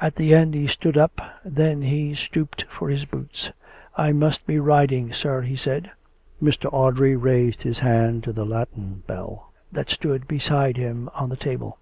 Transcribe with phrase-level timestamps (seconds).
[0.00, 1.20] At the end he stood up.
[1.44, 3.50] Then he stooped for his boots."
[3.98, 5.90] I must be riding, sir," he said.
[6.42, 6.72] Mr.
[6.72, 11.76] Audrey raised his hand to the latten bell that stood beside him on the table.